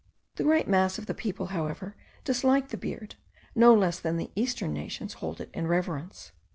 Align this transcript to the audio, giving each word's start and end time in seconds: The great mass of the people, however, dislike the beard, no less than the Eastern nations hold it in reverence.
The 0.37 0.43
great 0.43 0.67
mass 0.67 0.97
of 0.97 1.05
the 1.05 1.13
people, 1.13 1.49
however, 1.53 1.95
dislike 2.23 2.69
the 2.69 2.75
beard, 2.77 3.17
no 3.53 3.71
less 3.71 3.99
than 3.99 4.17
the 4.17 4.31
Eastern 4.35 4.73
nations 4.73 5.13
hold 5.21 5.39
it 5.39 5.51
in 5.53 5.67
reverence. 5.67 6.31